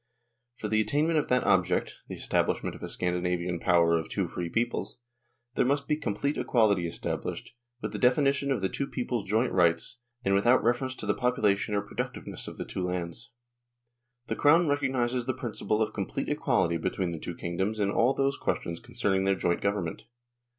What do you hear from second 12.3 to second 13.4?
of the two lands."..."